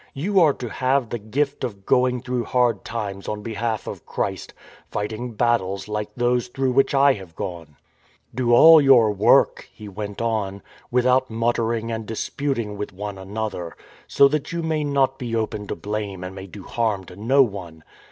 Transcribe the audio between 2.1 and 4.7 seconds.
through hard times on behalf of Christ,